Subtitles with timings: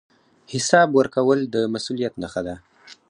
[0.53, 2.55] حساب ورکول د مسوولیت نښه ده